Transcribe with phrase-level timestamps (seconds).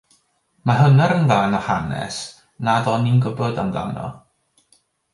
[0.69, 2.17] Mae hwnna'n ddarn o hanes
[2.71, 4.11] nad o'n i'n gwybod amdano.